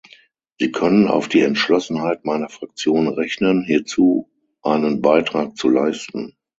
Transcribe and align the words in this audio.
Sie 0.57 0.71
können 0.71 1.07
auf 1.07 1.27
die 1.27 1.41
Entschlossenheit 1.41 2.25
meiner 2.25 2.49
Fraktion 2.49 3.07
rechnen, 3.07 3.63
hierzu 3.63 4.31
einen 4.63 4.99
Beitrag 4.99 5.55
zu 5.55 5.69
leisten. 5.69 6.35